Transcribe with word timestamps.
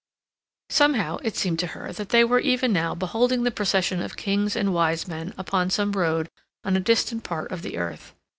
Somehow, 0.71 1.17
it 1.17 1.35
seemed 1.35 1.59
to 1.59 1.67
her 1.77 1.93
that 1.93 2.09
they 2.09 2.23
were 2.23 2.39
even 2.39 2.73
now 2.73 2.95
beholding 2.95 3.43
the 3.43 3.51
procession 3.51 4.01
of 4.01 4.17
kings 4.17 4.55
and 4.55 4.73
wise 4.73 5.07
men 5.07 5.31
upon 5.37 5.69
some 5.69 5.91
road 5.91 6.27
on 6.63 6.75
a 6.75 6.79
distant 6.79 7.23
part 7.23 7.51
of 7.51 7.61
the 7.61 7.77
earth. 7.77 8.15